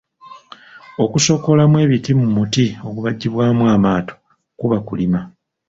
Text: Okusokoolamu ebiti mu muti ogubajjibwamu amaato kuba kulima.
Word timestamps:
Okusokoolamu 1.03 1.75
ebiti 1.85 2.11
mu 2.19 2.27
muti 2.35 2.65
ogubajjibwamu 2.87 3.63
amaato 3.75 4.13
kuba 4.59 4.77
kulima. 4.87 5.19